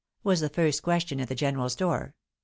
[0.23, 2.15] was the first question at the general's door.